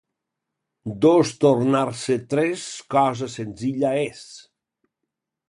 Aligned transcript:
Dos 1.03 1.31
tornar-se 1.45 2.17
tres, 2.33 2.65
cosa 2.97 3.31
senzilla 3.35 3.95
és. 4.09 4.27